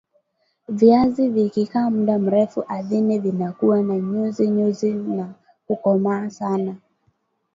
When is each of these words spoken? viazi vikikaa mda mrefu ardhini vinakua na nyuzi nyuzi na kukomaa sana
viazi 0.69 1.29
vikikaa 1.29 1.89
mda 1.89 2.19
mrefu 2.19 2.63
ardhini 2.67 3.19
vinakua 3.19 3.81
na 3.81 3.97
nyuzi 3.99 4.47
nyuzi 4.49 4.93
na 4.93 5.33
kukomaa 5.67 6.29
sana 6.29 6.75